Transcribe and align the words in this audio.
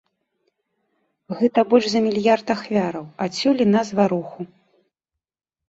Гэта 1.41 1.59
больш 1.73 1.85
за 1.93 1.99
мільярд 2.07 2.47
ахвяраў, 2.55 3.05
адсюль 3.29 3.63
і 3.69 3.71
назва 3.77 4.03
руху. 4.17 4.51